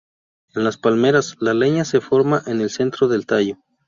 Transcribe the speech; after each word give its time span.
En 0.55 0.63
las 0.63 0.77
palmeras, 0.79 1.35
la 1.39 1.53
leña 1.53 1.85
se 1.85 2.01
forma 2.01 2.41
en 2.47 2.59
el 2.59 2.71
centro 2.71 3.07
del 3.07 3.27
tallo. 3.27 3.59